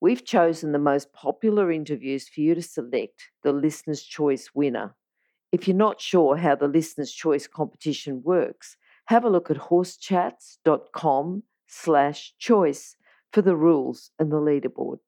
[0.00, 4.94] We've chosen the most popular interviews for you to select the Listener's Choice winner.
[5.50, 8.76] If you're not sure how the Listener's Choice competition works,
[9.06, 12.96] have a look at horsechats.com slash choice
[13.32, 14.98] for the rules and the leaderboard.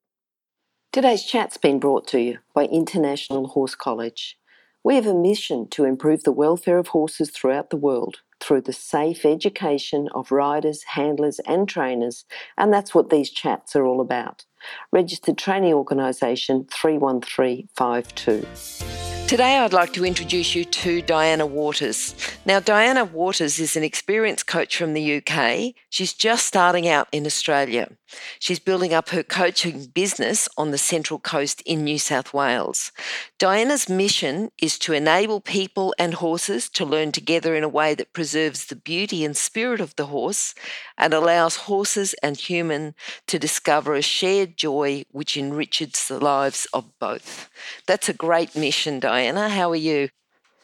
[0.92, 4.38] Today's chat's been brought to you by International Horse College.
[4.82, 8.72] We have a mission to improve the welfare of horses throughout the world through the
[8.72, 12.24] safe education of riders, handlers, and trainers,
[12.56, 14.46] and that's what these chats are all about.
[14.92, 19.09] Registered Training Organisation 31352.
[19.30, 22.16] Today, I'd like to introduce you to Diana Waters.
[22.44, 25.72] Now, Diana Waters is an experienced coach from the UK.
[25.88, 27.92] She's just starting out in Australia.
[28.40, 32.90] She's building up her coaching business on the Central Coast in New South Wales.
[33.38, 38.12] Diana's mission is to enable people and horses to learn together in a way that
[38.12, 40.56] preserves the beauty and spirit of the horse
[40.98, 42.96] and allows horses and human
[43.28, 47.48] to discover a shared joy which enriches the lives of both.
[47.86, 49.19] That's a great mission, Diana.
[49.28, 50.08] How are you?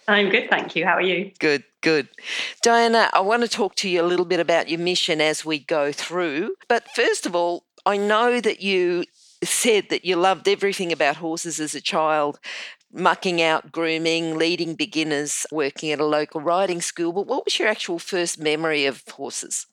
[0.09, 0.85] I'm good, thank you.
[0.85, 1.33] How are you?
[1.39, 2.09] Good, good.
[2.63, 5.59] Diana, I want to talk to you a little bit about your mission as we
[5.59, 6.55] go through.
[6.69, 9.05] But first of all, I know that you
[9.43, 12.39] said that you loved everything about horses as a child,
[12.93, 17.13] mucking out, grooming, leading beginners, working at a local riding school.
[17.13, 19.67] But what was your actual first memory of horses?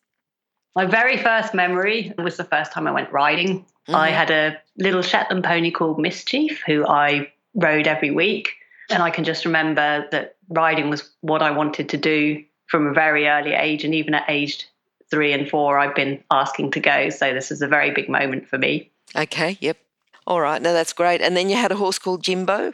[0.76, 3.60] My very first memory was the first time I went riding.
[3.60, 3.96] Mm-hmm.
[3.96, 8.50] I had a little Shetland pony called Mischief who I rode every week.
[8.94, 12.94] And I can just remember that riding was what I wanted to do from a
[12.94, 13.84] very early age.
[13.84, 14.68] And even at age
[15.10, 17.10] three and four, I've been asking to go.
[17.10, 18.92] So this is a very big moment for me.
[19.16, 19.78] Okay, yep.
[20.26, 21.22] All right, now that's great.
[21.22, 22.74] And then you had a horse called Jimbo?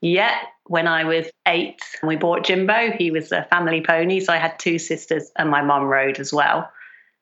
[0.00, 2.92] Yeah, when I was eight, we bought Jimbo.
[2.92, 4.20] He was a family pony.
[4.20, 6.70] So I had two sisters and my mum rode as well.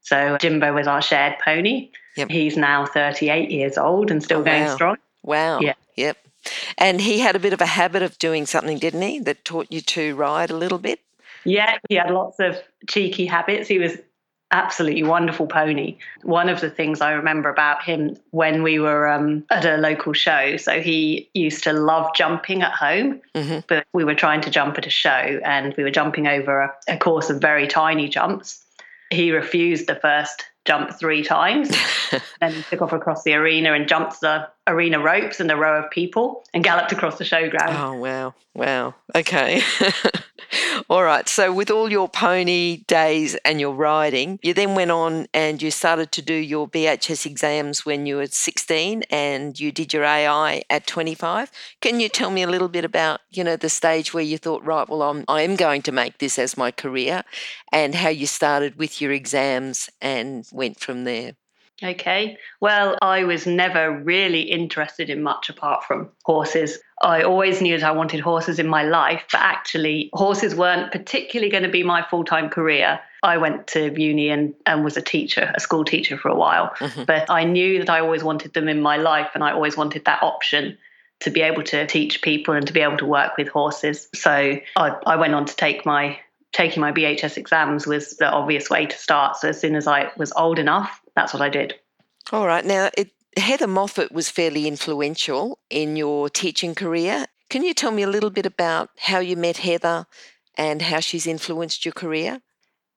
[0.03, 1.91] So Jimbo was our shared pony.
[2.17, 2.31] Yep.
[2.31, 4.75] He's now 38 years old and still oh, going wow.
[4.75, 4.97] strong.
[5.23, 5.61] Wow.
[5.61, 5.75] Yeah.
[5.97, 6.19] Yep.
[6.79, 9.69] And he had a bit of a habit of doing something, didn't he, that taught
[9.71, 11.01] you to ride a little bit?
[11.45, 12.57] Yeah, he had lots of
[12.89, 13.69] cheeky habits.
[13.69, 13.99] He was
[14.51, 15.99] absolutely wonderful pony.
[16.23, 20.13] One of the things I remember about him when we were um, at a local
[20.13, 23.61] show, so he used to love jumping at home, mm-hmm.
[23.67, 26.73] but we were trying to jump at a show and we were jumping over a,
[26.89, 28.65] a course of very tiny jumps.
[29.11, 31.71] He refused the first jump three times.
[32.41, 35.83] then he took off across the arena and jumped the arena ropes and a row
[35.83, 37.79] of people and galloped across the showground.
[37.79, 38.35] Oh, wow.
[38.55, 38.95] Wow.
[39.15, 39.63] Okay.
[40.91, 41.29] all right.
[41.29, 45.71] So, with all your pony days and your riding, you then went on and you
[45.71, 50.63] started to do your BHS exams when you were 16 and you did your AI
[50.69, 51.51] at 25.
[51.81, 54.65] Can you tell me a little bit about, you know, the stage where you thought,
[54.65, 57.25] right, well, I'm, I am going to make this as my career
[57.73, 61.33] and how you started with your exams and went from there?
[61.83, 62.39] Okay.
[62.61, 66.79] Well, I was never really interested in much apart from horses.
[67.03, 71.51] I always knew that I wanted horses in my life, but actually, horses weren't particularly
[71.51, 73.01] going to be my full time career.
[73.23, 76.71] I went to uni and, and was a teacher, a school teacher for a while,
[76.79, 77.05] mm-hmm.
[77.05, 80.05] but I knew that I always wanted them in my life and I always wanted
[80.05, 80.79] that option
[81.21, 84.09] to be able to teach people and to be able to work with horses.
[84.15, 86.19] So I, I went on to take my
[86.53, 89.37] taking my BHS exams was the obvious way to start.
[89.37, 91.75] So as soon as I was old enough, that's what I did.
[92.33, 92.65] All right.
[92.65, 97.27] Now, it, Heather Moffett was fairly influential in your teaching career.
[97.51, 100.07] Can you tell me a little bit about how you met Heather
[100.57, 102.41] and how she's influenced your career?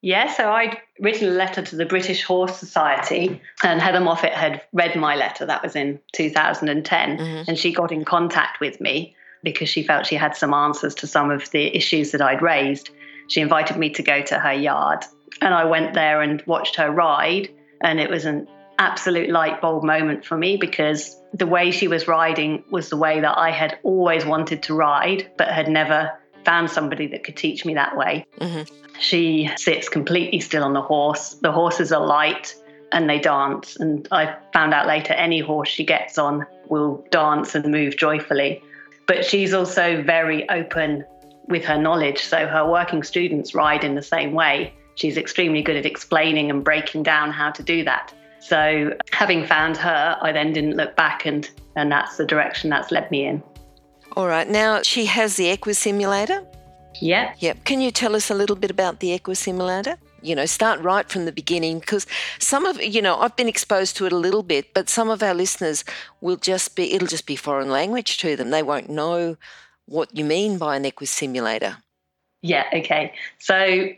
[0.02, 4.62] Yeah, so I'd written a letter to the British Horse Society, and Heather Moffett had
[4.72, 5.46] read my letter.
[5.46, 7.18] That was in 2010.
[7.18, 7.50] Mm-hmm.
[7.50, 11.08] And she got in contact with me because she felt she had some answers to
[11.08, 12.90] some of the issues that I'd raised.
[13.28, 15.04] She invited me to go to her yard,
[15.42, 17.50] and I went there and watched her ride.
[17.82, 18.48] And it was an
[18.80, 23.20] absolute light bulb moment for me because the way she was riding was the way
[23.20, 26.12] that I had always wanted to ride, but had never
[26.46, 28.26] found somebody that could teach me that way.
[28.40, 28.74] Mm-hmm.
[29.00, 31.36] She sits completely still on the horse.
[31.42, 32.56] The horses are light
[32.92, 33.76] and they dance.
[33.76, 38.62] And I found out later any horse she gets on will dance and move joyfully.
[39.08, 41.06] But she's also very open
[41.48, 42.24] with her knowledge.
[42.24, 44.74] So her working students ride in the same way.
[44.98, 48.14] She's extremely good at explaining and breaking down how to do that.
[48.40, 52.92] So, having found her, I then didn't look back, and, and that's the direction that's
[52.92, 53.44] led me in.
[54.16, 54.50] All right.
[54.50, 56.46] Now, she has the Equisimulator.
[57.00, 57.34] Yeah.
[57.38, 57.66] Yep.
[57.66, 59.98] Can you tell us a little bit about the Equisimulator?
[60.24, 62.08] You know, start right from the beginning because
[62.40, 65.22] some of, you know, I've been exposed to it a little bit, but some of
[65.22, 65.86] our listeners
[66.22, 68.50] will just be, it'll just be foreign language to them.
[68.50, 69.38] They won't know
[69.86, 71.78] what you mean by an Equisimulator.
[72.42, 73.14] Yeah, okay.
[73.38, 73.90] So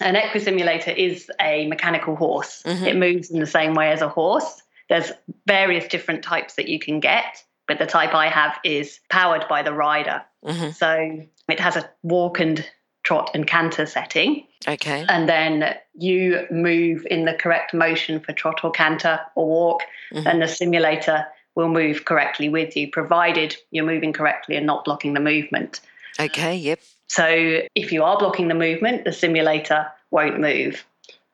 [0.00, 2.62] an Equisimulator is a mechanical horse.
[2.64, 2.84] Mm-hmm.
[2.84, 4.62] It moves in the same way as a horse.
[4.88, 5.12] There's
[5.46, 9.62] various different types that you can get, but the type I have is powered by
[9.62, 10.22] the rider.
[10.44, 10.70] Mm-hmm.
[10.70, 12.64] So it has a walk and
[13.02, 14.46] trot and canter setting.
[14.66, 15.04] Okay.
[15.08, 20.26] And then you move in the correct motion for trot or canter or walk, mm-hmm.
[20.26, 25.14] and the simulator will move correctly with you, provided you're moving correctly and not blocking
[25.14, 25.80] the movement.
[26.20, 26.80] Okay, yep.
[27.08, 30.84] So if you are blocking the movement, the simulator won't move.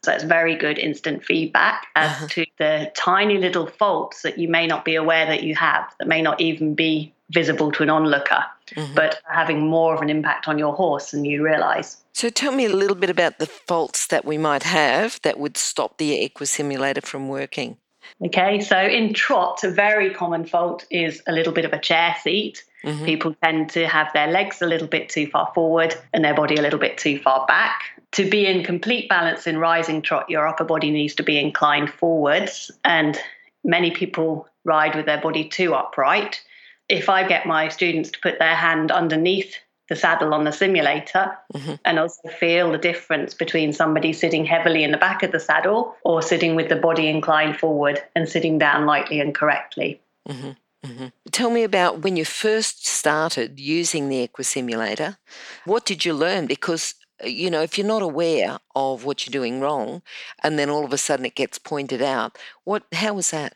[0.05, 2.27] So it's very good instant feedback as uh-huh.
[2.29, 6.07] to the tiny little faults that you may not be aware that you have, that
[6.07, 8.95] may not even be visible to an onlooker, mm-hmm.
[8.95, 11.97] but having more of an impact on your horse than you realize.
[12.13, 15.57] So tell me a little bit about the faults that we might have that would
[15.57, 17.79] stop the equisimulator from working.
[18.25, 22.15] Okay, so in trot, a very common fault is a little bit of a chair
[22.23, 22.65] seat.
[22.85, 23.05] Mm-hmm.
[23.05, 26.57] People tend to have their legs a little bit too far forward and their body
[26.57, 27.81] a little bit too far back.
[28.13, 31.91] To be in complete balance in rising trot, your upper body needs to be inclined
[31.91, 33.19] forwards, and
[33.65, 36.41] many people ride with their body too upright.
[36.89, 39.57] If I get my students to put their hand underneath
[39.89, 41.75] the saddle on the simulator mm-hmm.
[41.85, 45.95] and also feel the difference between somebody sitting heavily in the back of the saddle
[46.05, 50.01] or sitting with the body inclined forward and sitting down lightly and correctly.
[50.29, 50.51] Mm-hmm.
[50.85, 51.07] Mm-hmm.
[51.31, 55.17] Tell me about when you first started using the Equisimulator.
[55.65, 56.47] What did you learn?
[56.47, 60.03] Because, uh, you know, if you're not aware of what you're doing wrong
[60.43, 63.55] and then all of a sudden it gets pointed out, what, how was that?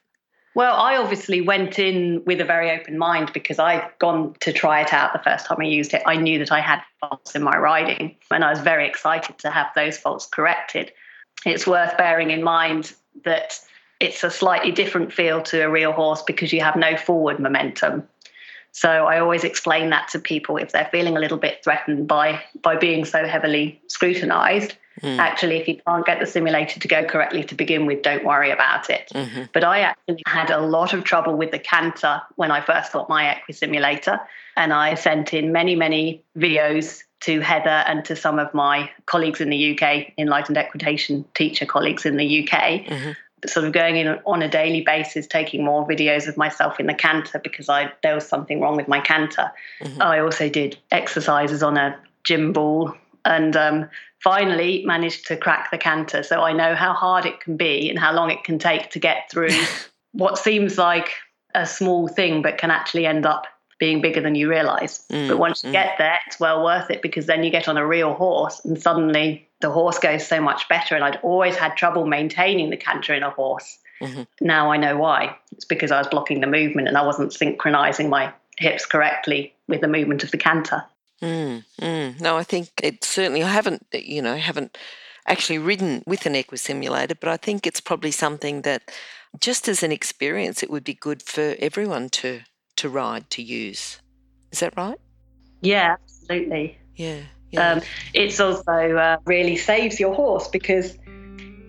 [0.58, 4.80] Well, I obviously went in with a very open mind because I'd gone to try
[4.80, 6.02] it out the first time I used it.
[6.04, 9.50] I knew that I had faults in my riding, and I was very excited to
[9.50, 10.90] have those faults corrected.
[11.46, 13.60] It's worth bearing in mind that
[14.00, 18.08] it's a slightly different feel to a real horse because you have no forward momentum.
[18.72, 22.42] So I always explain that to people if they're feeling a little bit threatened by
[22.62, 25.18] by being so heavily scrutinized Mm.
[25.18, 28.50] Actually, if you can't get the simulator to go correctly to begin with, don't worry
[28.50, 29.10] about it.
[29.14, 29.44] Mm-hmm.
[29.52, 33.08] But I actually had a lot of trouble with the canter when I first got
[33.08, 34.20] my Equisimulator.
[34.56, 39.40] And I sent in many, many videos to Heather and to some of my colleagues
[39.40, 42.60] in the UK, enlightened equitation teacher colleagues in the UK.
[42.84, 43.12] Mm-hmm
[43.46, 46.94] sort of going in on a daily basis, taking more videos of myself in the
[46.94, 49.52] canter because I there was something wrong with my canter.
[49.80, 50.02] Mm-hmm.
[50.02, 53.88] I also did exercises on a gym ball and um,
[54.22, 56.22] finally managed to crack the canter.
[56.22, 58.98] So I know how hard it can be and how long it can take to
[58.98, 59.50] get through
[60.12, 61.10] what seems like
[61.54, 63.46] a small thing, but can actually end up
[63.78, 65.04] being bigger than you realize.
[65.10, 65.72] Mm, but once you mm.
[65.72, 68.80] get there, it's well worth it because then you get on a real horse and
[68.80, 70.94] suddenly the horse goes so much better.
[70.94, 73.78] And I'd always had trouble maintaining the canter in a horse.
[74.00, 74.22] Mm-hmm.
[74.40, 75.36] Now I know why.
[75.52, 79.80] It's because I was blocking the movement and I wasn't synchronizing my hips correctly with
[79.80, 80.84] the movement of the canter.
[81.22, 82.20] Mm, mm.
[82.20, 83.42] No, I think it certainly.
[83.42, 84.78] I haven't, you know, haven't
[85.26, 88.90] actually ridden with an equisimulator, but I think it's probably something that,
[89.40, 92.40] just as an experience, it would be good for everyone to
[92.76, 94.00] to ride to use.
[94.52, 94.98] Is that right?
[95.60, 96.78] Yeah, absolutely.
[96.94, 97.20] Yeah.
[97.50, 97.72] yeah.
[97.72, 97.80] Um,
[98.14, 100.96] it's also uh, really saves your horse because,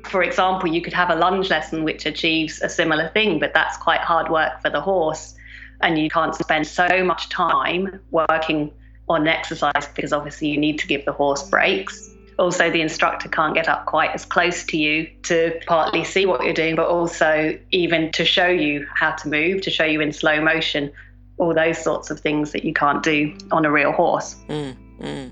[0.05, 3.77] for example, you could have a lunge lesson which achieves a similar thing, but that's
[3.77, 5.33] quite hard work for the horse,
[5.81, 8.71] and you can't spend so much time working
[9.09, 12.09] on exercise because obviously you need to give the horse breaks.
[12.37, 16.41] Also, the instructor can't get up quite as close to you to partly see what
[16.43, 20.13] you're doing, but also even to show you how to move, to show you in
[20.13, 20.89] slow motion,
[21.37, 24.35] all those sorts of things that you can't do on a real horse.
[24.47, 25.31] Mm, mm.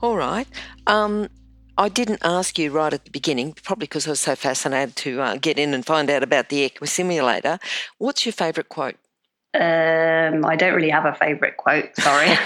[0.00, 0.46] All right.
[0.86, 1.28] Um,
[1.76, 5.20] I didn't ask you right at the beginning, probably because I was so fascinated to
[5.22, 7.58] uh, get in and find out about the Equisimulator.
[7.98, 8.96] What's your favourite quote?
[9.52, 11.96] Um, I don't really have a favourite quote.
[11.96, 12.38] Sorry.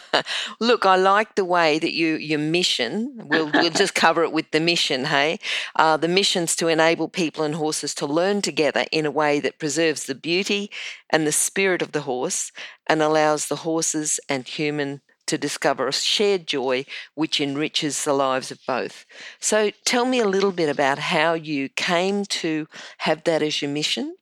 [0.60, 3.12] Look, I like the way that you your mission.
[3.16, 5.06] We'll we'll just cover it with the mission.
[5.06, 5.40] Hey,
[5.74, 9.58] uh, the mission's to enable people and horses to learn together in a way that
[9.58, 10.70] preserves the beauty
[11.10, 12.52] and the spirit of the horse,
[12.86, 18.52] and allows the horses and human to discover a shared joy which enriches the lives
[18.52, 19.04] of both.
[19.40, 23.70] So, tell me a little bit about how you came to have that as your
[23.70, 24.14] mission,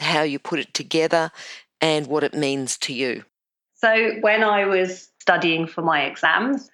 [0.00, 1.30] how you put it together,
[1.80, 3.24] and what it means to you?
[3.74, 6.70] So, when I was studying for my exams,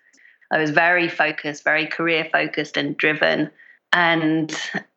[0.51, 3.51] I was very focused, very career focused and driven.
[3.93, 4.55] And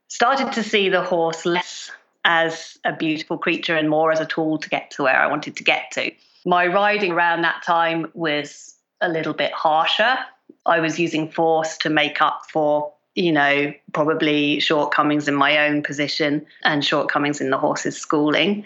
[0.07, 1.91] started to see the horse less
[2.23, 5.55] as a beautiful creature and more as a tool to get to where I wanted
[5.57, 6.11] to get to.
[6.45, 10.17] My riding around that time was a little bit harsher.
[10.65, 15.83] I was using force to make up for, you know, probably shortcomings in my own
[15.83, 18.63] position and shortcomings in the horse's schooling.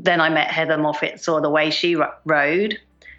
[0.00, 2.78] Then I met Heather Moffett, saw the way she rode,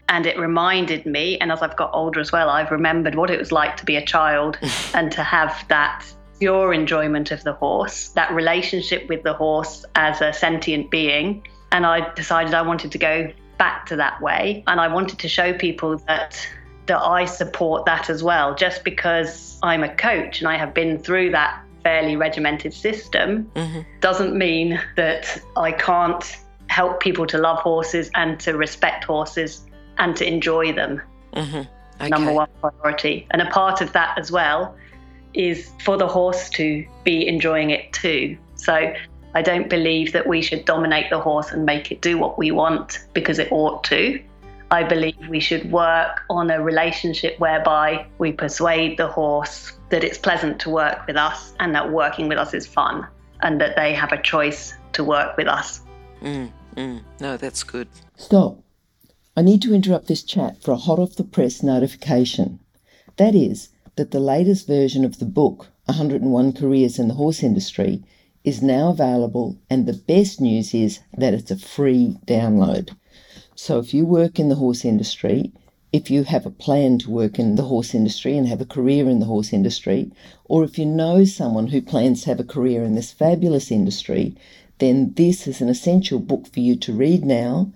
[0.10, 3.40] and it reminded me and as i've got older as well i've remembered what it
[3.40, 4.58] was like to be a child
[4.94, 6.04] and to have that
[6.40, 11.86] pure enjoyment of the horse that relationship with the horse as a sentient being and
[11.86, 15.54] i decided i wanted to go back to that way and i wanted to show
[15.54, 16.36] people that
[16.88, 20.98] that i support that as well just because i'm a coach and i have been
[20.98, 23.82] through that fairly regimented system mm-hmm.
[24.00, 26.38] doesn't mean that i can't
[26.70, 29.66] help people to love horses and to respect horses
[29.98, 31.02] and to enjoy them.
[31.34, 31.58] Mm-hmm.
[32.02, 32.10] Okay.
[32.10, 33.28] Number one priority.
[33.32, 34.76] And a part of that as well
[35.34, 38.38] is for the horse to be enjoying it too.
[38.56, 38.94] So
[39.34, 42.52] I don't believe that we should dominate the horse and make it do what we
[42.52, 44.22] want because it ought to.
[44.72, 50.18] I believe we should work on a relationship whereby we persuade the horse that it's
[50.18, 53.08] pleasant to work with us and that working with us is fun
[53.42, 55.82] and that they have a choice to work with us.
[56.22, 57.02] Mm, mm.
[57.20, 57.88] No, that's good.
[58.16, 58.64] Stop.
[59.36, 62.60] I need to interrupt this chat for a hot off the press notification.
[63.18, 68.04] That is, that the latest version of the book, 101 Careers in the Horse Industry,
[68.44, 72.92] is now available, and the best news is that it's a free download.
[73.56, 75.52] So if you work in the horse industry,
[75.92, 79.10] if you have a plan to work in the horse industry and have a career
[79.10, 80.12] in the horse industry,
[80.46, 84.36] or if you know someone who plans to have a career in this fabulous industry,
[84.80, 87.72] then this is an essential book for you to read now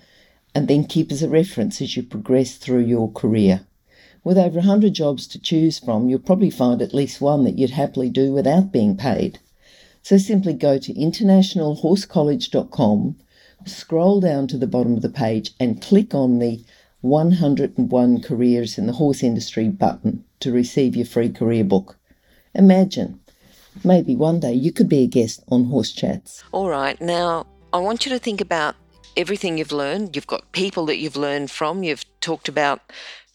[0.56, 3.62] and then keep as a reference as you progress through your career.
[4.24, 7.72] With over 100 jobs to choose from, you'll probably find at least one that you'd
[7.72, 9.40] happily do without being paid.
[10.02, 13.16] So simply go to internationalhorsecollege.com,
[13.66, 16.64] scroll down to the bottom of the page, and click on the
[17.02, 21.98] 101 Careers in the Horse Industry button to receive your free career book.
[22.54, 23.20] Imagine,
[23.84, 26.44] maybe one day you could be a guest on Horse Chats.
[26.52, 28.76] All right, now I want you to think about
[29.16, 30.16] everything you've learned.
[30.16, 31.84] You've got people that you've learned from.
[31.84, 32.82] You've talked about,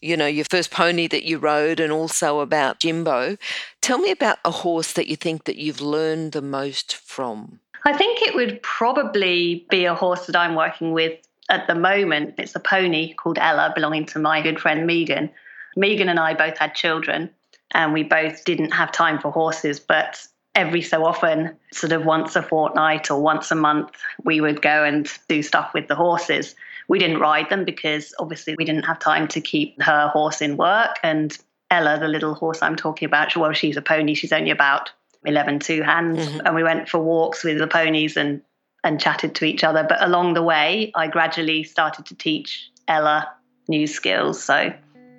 [0.01, 3.37] you know, your first pony that you rode and also about Jimbo.
[3.81, 7.59] Tell me about a horse that you think that you've learned the most from.
[7.85, 11.17] I think it would probably be a horse that I'm working with
[11.49, 12.35] at the moment.
[12.37, 15.29] It's a pony called Ella, belonging to my good friend Megan.
[15.75, 17.29] Megan and I both had children,
[17.73, 22.35] and we both didn't have time for horses, but every so often, sort of once
[22.35, 23.91] a fortnight or once a month,
[24.23, 26.55] we would go and do stuff with the horses.
[26.87, 30.57] We didn't ride them because obviously we didn't have time to keep her horse in
[30.57, 30.97] work.
[31.03, 31.37] And
[31.69, 34.15] Ella, the little horse I'm talking about, well, she's a pony.
[34.15, 34.89] She's only about
[35.25, 36.17] 11 two hands.
[36.19, 36.47] Mm-hmm.
[36.47, 38.41] And we went for walks with the ponies and,
[38.83, 39.85] and chatted to each other.
[39.87, 43.31] But along the way, I gradually started to teach Ella
[43.67, 44.43] new skills.
[44.43, 44.73] So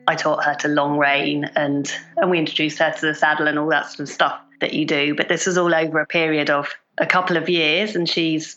[0.07, 3.59] I taught her to long rein and, and we introduced her to the saddle and
[3.59, 5.15] all that sort of stuff that you do.
[5.15, 8.57] But this was all over a period of a couple of years, and she's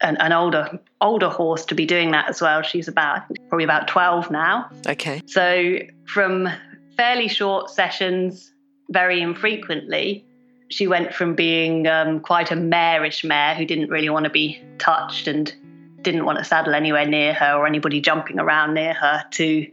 [0.00, 2.62] an, an, older older horse to be doing that as well.
[2.62, 4.68] She's about probably about twelve now.
[4.86, 5.22] Okay.
[5.26, 6.48] So from
[6.96, 8.52] fairly short sessions,
[8.90, 10.24] very infrequently,
[10.68, 14.60] she went from being um, quite a mareish mare who didn't really want to be
[14.78, 15.52] touched and
[16.02, 19.66] didn't want to saddle anywhere near her or anybody jumping around near her to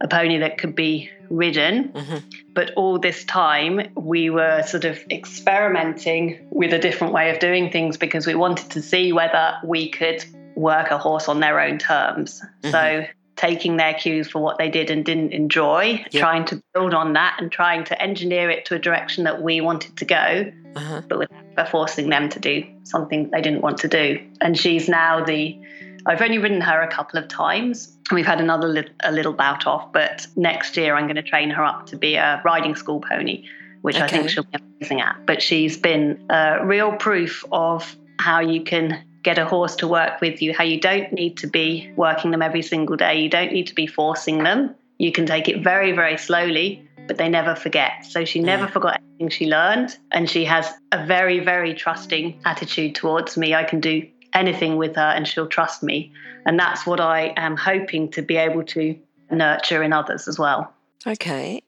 [0.00, 1.92] a pony that could be ridden.
[1.92, 2.16] Mm-hmm.
[2.54, 7.70] But all this time, we were sort of experimenting with a different way of doing
[7.70, 10.24] things because we wanted to see whether we could
[10.56, 12.42] work a horse on their own terms.
[12.62, 12.70] Mm-hmm.
[12.70, 16.10] So, taking their cues for what they did and didn't enjoy, yep.
[16.10, 19.62] trying to build on that and trying to engineer it to a direction that we
[19.62, 21.00] wanted to go, uh-huh.
[21.08, 24.20] but without forcing them to do something they didn't want to do.
[24.42, 25.58] And she's now the
[26.06, 27.96] I've only ridden her a couple of times.
[28.12, 31.50] We've had another li- a little bout off, but next year I'm going to train
[31.50, 33.44] her up to be a riding school pony,
[33.82, 34.04] which okay.
[34.04, 35.26] I think she'll be amazing at.
[35.26, 40.20] But she's been a real proof of how you can get a horse to work
[40.20, 43.20] with you, how you don't need to be working them every single day.
[43.20, 44.74] You don't need to be forcing them.
[44.98, 48.04] You can take it very, very slowly, but they never forget.
[48.04, 48.70] So she never mm.
[48.70, 49.96] forgot anything she learned.
[50.10, 53.54] And she has a very, very trusting attitude towards me.
[53.54, 56.12] I can do anything with her and she'll trust me.
[56.46, 58.98] And that's what I am hoping to be able to
[59.30, 60.72] nurture in others as well.
[61.06, 61.62] Okay.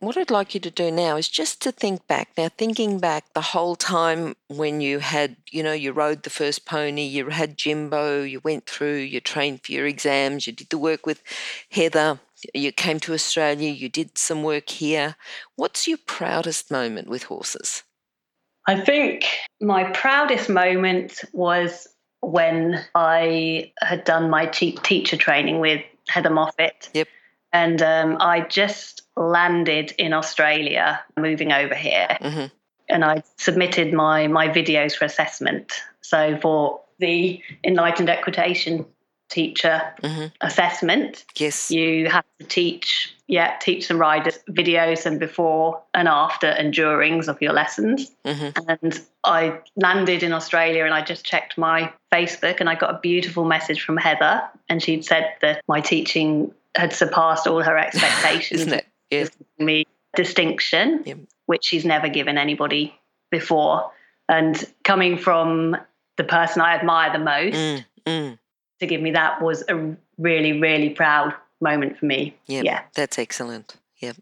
[0.00, 2.30] What I'd like you to do now is just to think back.
[2.36, 6.64] Now, thinking back the whole time when you had, you know, you rode the first
[6.64, 10.78] pony, you had Jimbo, you went through, you trained for your exams, you did the
[10.78, 11.20] work with
[11.72, 12.20] Heather,
[12.54, 15.16] you came to Australia, you did some work here.
[15.56, 17.82] What's your proudest moment with horses?
[18.68, 19.24] I think
[19.62, 21.88] my proudest moment was
[22.20, 26.90] when I had done my teacher training with Heather Moffett.
[26.92, 27.08] Yep.
[27.50, 32.18] And um, I just landed in Australia, moving over here.
[32.20, 32.54] Mm-hmm.
[32.90, 35.72] And I submitted my, my videos for assessment.
[36.02, 38.84] So for the Enlightened Equitation
[39.28, 40.26] teacher mm-hmm.
[40.40, 41.24] assessment.
[41.36, 41.70] Yes.
[41.70, 47.28] You have to teach, yeah, teach the riders videos and before and after and durings
[47.28, 48.10] of your lessons.
[48.24, 48.68] Mm-hmm.
[48.68, 52.98] And I landed in Australia and I just checked my Facebook and I got a
[53.00, 58.60] beautiful message from Heather and she'd said that my teaching had surpassed all her expectations.
[58.62, 58.86] Isn't it?
[59.10, 59.26] Yeah.
[59.58, 61.14] Me distinction, Yeah.
[61.46, 62.94] which she's never given anybody
[63.30, 63.90] before.
[64.28, 65.76] And coming from
[66.16, 68.38] the person I admire the most, Mm, mm.
[68.80, 72.36] To give me that was a really, really proud moment for me.
[72.46, 72.82] Yep, Yeah.
[72.94, 73.76] That's excellent.
[73.98, 74.16] Yep.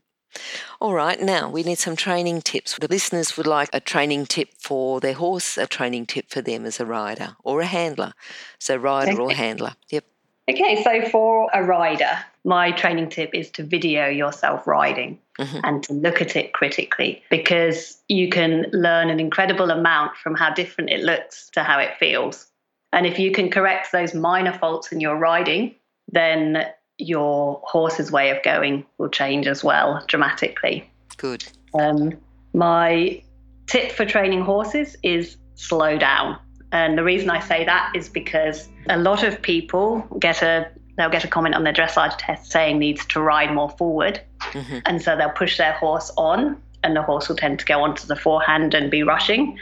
[0.80, 2.76] All right, now we need some training tips.
[2.78, 6.66] The listeners would like a training tip for their horse, a training tip for them
[6.66, 8.12] as a rider or a handler.
[8.58, 9.74] So, rider or handler.
[9.90, 10.04] Yep.
[10.48, 15.60] Okay, so for a rider, my training tip is to video yourself riding Mhm.
[15.64, 20.50] and to look at it critically because you can learn an incredible amount from how
[20.50, 22.46] different it looks to how it feels.
[22.92, 25.74] And if you can correct those minor faults in your riding,
[26.08, 26.66] then
[26.98, 30.90] your horse's way of going will change as well dramatically.
[31.16, 31.44] Good.
[31.74, 32.14] Um,
[32.54, 33.22] my
[33.66, 36.38] tip for training horses is slow down.
[36.72, 41.10] And the reason I say that is because a lot of people get a they'll
[41.10, 44.18] get a comment on their dressage test saying needs to ride more forward.
[44.52, 44.80] Mhm.
[44.86, 48.06] And so they'll push their horse on and the horse will tend to go onto
[48.06, 49.58] the forehand and be rushing.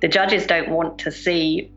[0.00, 1.70] The judges don't want to see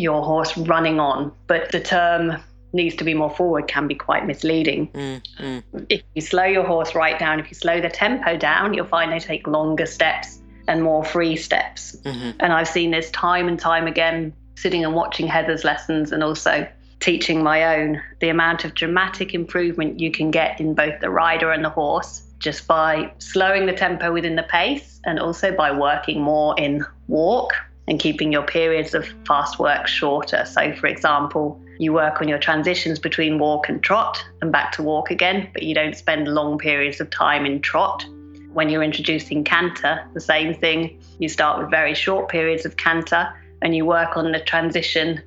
[0.00, 2.36] your horse running on, but the term
[2.72, 5.86] needs to be more forward can be quite misleading Mm, mm.
[5.88, 9.12] if you slow your horse right down, if you slow the tempo down, you'll find
[9.12, 11.96] they take longer steps and more free steps.
[12.04, 12.34] Mhm.
[12.38, 16.66] And I've seen this time and time again, sitting and watching Heather's lessons and also
[17.00, 18.00] teaching my own.
[18.20, 22.22] The amount of dramatic improvement you can get in both the rider and the horse
[22.38, 27.54] just by slowing the tempo within the pace and also by working more in walk
[27.90, 30.44] and keeping your periods of fast work shorter.
[30.46, 34.82] So, for example, you work on your transitions between walk and trot and back to
[34.82, 38.06] walk again, but you don't spend long periods of time in trot.
[38.52, 41.02] When you're introducing canter, the same thing.
[41.18, 43.28] You start with very short periods of canter
[43.60, 45.20] and you work on the transition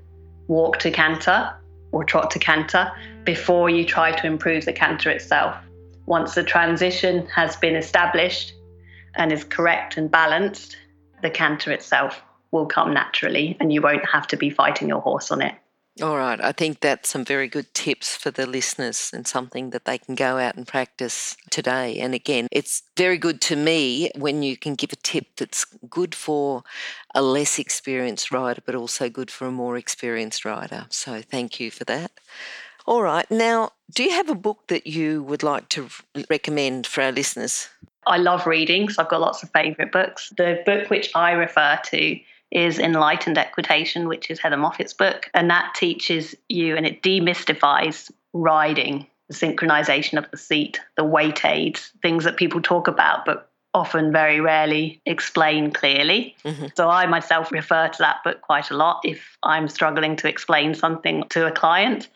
[0.47, 1.53] walk to canter
[1.91, 2.89] or trot to canter
[3.25, 5.53] before you try to improve the canter itself.
[6.05, 8.53] Once the transition has been established
[9.15, 10.77] and is correct and balanced,
[11.21, 12.21] the canter itself
[12.53, 15.55] will come naturally and you won't have to be fighting your horse on it.
[16.01, 16.41] All right.
[16.41, 20.15] I think that's some very good tips for the listeners and something that they can
[20.15, 21.99] go out and practice today.
[21.99, 26.15] And again, it's very good to me when you can give a tip that's good
[26.15, 26.63] for
[27.13, 30.87] a less experienced rider, but also good for a more experienced rider.
[30.89, 32.11] So thank you for that.
[32.87, 33.29] All right.
[33.29, 35.89] Now, do you have a book that you would like to
[36.27, 37.69] recommend for our listeners?
[38.07, 40.33] I love reading, so I've got lots of favourite books.
[40.35, 42.19] The book which I refer to
[42.53, 48.11] is Enlightened Equitation, which is Heather Moffett's book, and that teaches you and it demystifies
[48.31, 53.49] riding, the synchronization of the seat, the weight aids, things that people talk about but
[53.73, 56.35] often very rarely explain clearly.
[56.45, 56.75] Mhm.
[56.77, 60.75] So I myself refer to that book quite a lot if I'm struggling to explain
[60.75, 62.07] something to a client.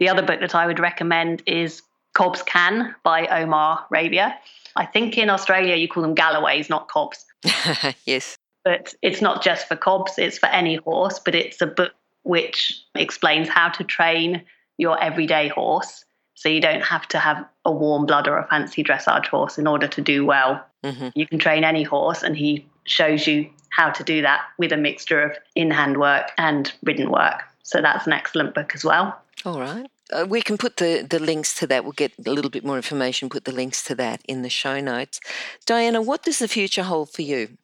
[0.00, 4.38] The other book that I would recommend is Cobs Can by Omar Rabia.
[4.76, 7.24] I think in Australia you call them Galloways, not Cobbs.
[8.04, 8.37] yes.
[8.68, 12.78] But it's not just for cobs, it's for any horse, but it's a book which
[12.94, 14.42] explains how to train
[14.76, 16.04] your everyday horse.
[16.34, 19.66] So you don't have to have a warm blood or a fancy dressage horse in
[19.66, 20.62] order to do well.
[20.84, 24.70] hmm You can train any horse, and he shows you how to do that with
[24.70, 27.44] a mixture of in hand work and ridden work.
[27.62, 29.18] So that's an excellent book as well.
[29.46, 29.90] All right.
[30.12, 31.84] Uh, we can put the, the links to that.
[31.84, 34.78] We'll get a little bit more information, put the links to that in the show
[34.78, 35.20] notes.
[35.64, 37.56] Diana, what does the future hold for you?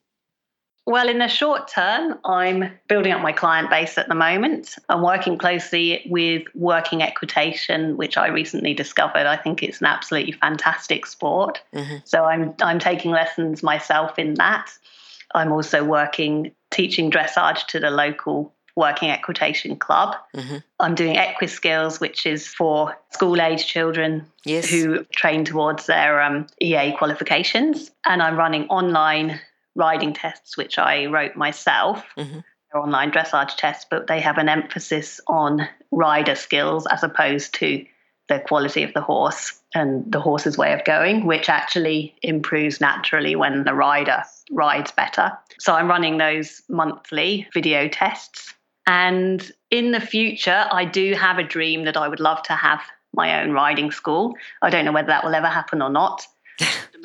[0.86, 4.76] Well, in the short term, I'm building up my client base at the moment.
[4.90, 9.26] I'm working closely with Working Equitation, which I recently discovered.
[9.26, 11.62] I think it's an absolutely fantastic sport.
[11.72, 12.02] Mhm.
[12.04, 14.70] So I'm I'm taking lessons myself in that.
[15.34, 20.16] I'm also working teaching dressage to the local Working Equitation club.
[20.36, 20.62] Mhm.
[20.80, 24.68] I'm doing Equiskills, which is for school age children Yes.
[24.68, 27.90] who train towards their um, EA qualifications.
[28.04, 29.40] And I'm running online
[29.74, 32.04] riding tests, which I wrote myself.
[32.16, 32.44] Mhm.
[32.72, 37.84] They're online dressage tests, but they have an emphasis on rider skills as opposed to
[38.28, 43.36] the quality of the horse and the horse's way of going, which actually improves naturally
[43.36, 45.32] when the rider rides better.
[45.58, 48.54] So I'm running those monthly video tests.
[48.86, 52.80] And in the future, I do have a dream that I would love to have
[53.14, 54.34] my own riding school.
[54.62, 56.26] I don't know whether that will ever happen or not.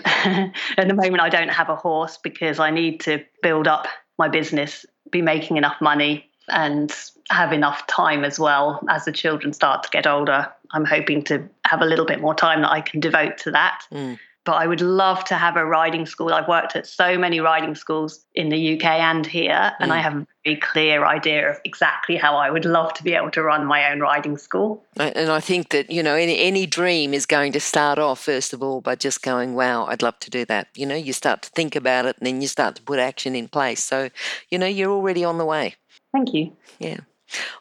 [0.06, 4.28] At the moment, I don't have a horse because I need to build up my
[4.28, 6.94] business, be making enough money, and
[7.30, 10.52] have enough time as well as the children start to get older.
[10.72, 13.82] I'm hoping to have a little bit more time that I can devote to that.
[13.92, 16.34] Mm but I would love to have a riding school.
[16.34, 20.02] I've worked at so many riding schools in the UK and here, and I mm.
[20.02, 23.43] have a very clear idea of exactly how I would love to be able to
[23.43, 24.84] run my own riding school.
[24.97, 28.54] And I think that, you know, any, any dream is going to start off, first
[28.54, 30.69] of all, by just going, wow, I'd love to do that.
[30.75, 33.36] You know, you start to think about it and then you start to put action
[33.36, 33.84] in place.
[33.84, 34.10] So,
[34.49, 35.75] you know, you're already on the way.
[36.12, 36.54] Thank you.
[36.80, 37.02] Yeah.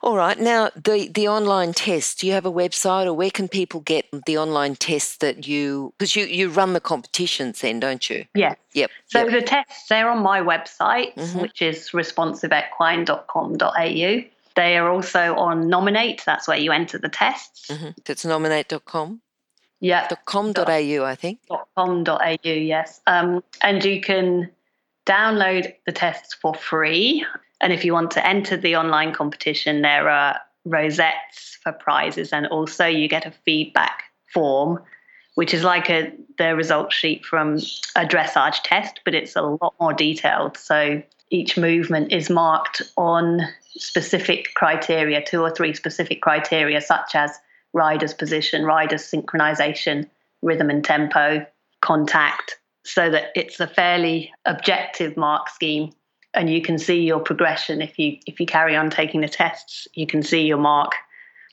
[0.02, 0.38] All right.
[0.38, 2.20] Now, the the online test.
[2.20, 5.92] Do you have a website, or where can people get the online tests that you?
[5.98, 8.24] Because you you run the competitions, then, don't you?
[8.35, 8.57] Yes.
[8.72, 8.90] Yep.
[9.07, 9.33] So yep.
[9.33, 11.40] the tests they're on my website, mm-hmm.
[11.40, 14.24] which is responsiveequine.com.au.
[14.57, 16.22] They are also on Nominate.
[16.26, 17.68] That's where you enter the tests.
[17.68, 17.90] Mm-hmm.
[18.04, 19.20] That's nominate.com.
[19.81, 20.09] Yeah.
[20.24, 21.38] .com.au, I think.
[21.76, 23.00] .com.au, yes.
[23.07, 24.50] Um, and you can
[25.09, 27.25] download the tests for free
[27.61, 32.47] and if you want to enter the online competition, there are rosettes for prizes, and
[32.49, 34.81] also you get a feedback form,
[35.35, 37.57] which is like a the result sheet from
[37.97, 40.57] a dressage test, but it's a lot more detailed.
[40.57, 43.40] So each movement is marked on
[43.77, 47.33] specific criteria, two or three specific criteria, such as
[47.73, 50.09] rider's position, rider's synchronization,
[50.42, 51.44] rhythm and tempo,
[51.81, 52.58] contact,
[52.88, 55.92] so that it's a fairly objective mark scheme
[56.35, 57.83] and you can see your progression.
[57.83, 60.92] If you if you carry on taking the tests you can see your mark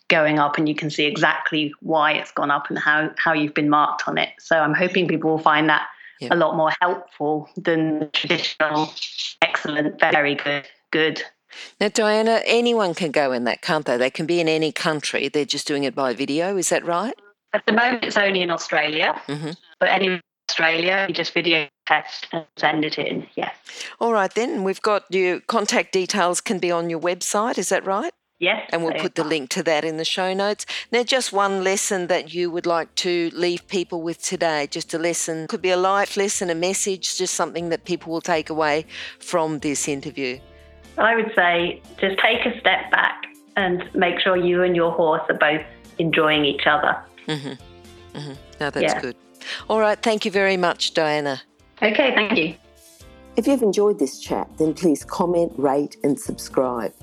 [0.07, 3.53] going up and you can see exactly why it's gone up and how how you've
[3.53, 4.29] been marked on it.
[4.39, 5.87] So i'm hoping people will find that
[6.19, 6.31] yep.
[6.31, 8.93] a lot more helpful than traditional
[9.41, 11.23] excellent very good good.
[11.79, 13.97] Now diana anyone can go in that can't they?
[13.97, 15.29] They can be in any country.
[15.29, 17.15] They're just doing it by video is that right?
[17.53, 19.19] At the moment it's only in australia.
[19.27, 19.51] Mm-hmm.
[19.79, 21.05] but any Australia.
[21.07, 23.27] You just video text and send it in.
[23.35, 23.55] Yes.
[23.99, 24.63] All right, then.
[24.63, 27.57] We've got your contact details can be on your website.
[27.57, 28.13] Is that right?
[28.39, 28.69] Yes.
[28.73, 30.65] And we'll put the link to that in the show notes.
[30.91, 34.99] Now, just one lesson that you would like to leave people with today, just a
[34.99, 38.85] lesson, could be a life lesson, a message, just something that people will take away
[39.19, 40.39] from this interview.
[40.97, 43.23] I would say just take a step back
[43.55, 45.65] and make sure you and your horse are both
[45.97, 46.97] enjoying each other.
[47.27, 48.17] Mm-hmm.
[48.17, 48.33] Mm-hmm.
[48.59, 49.01] No, that's yeah.
[49.01, 49.15] good.
[49.69, 50.01] All right.
[50.01, 51.41] Thank you very much, Diana.
[51.81, 52.13] Okay.
[52.15, 52.55] Thank you.
[53.35, 56.93] If you've enjoyed this chat, then please comment, rate, and subscribe.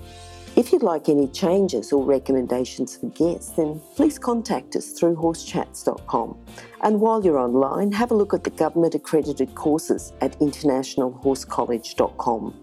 [0.54, 6.36] If you'd like any changes or recommendations for guests, then please contact us through horsechats.com.
[6.82, 12.54] And while you're online, have a look at the government accredited courses at internationalhorsecollege.com.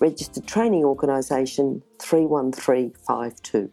[0.00, 3.72] Registered Training Organisation 31352.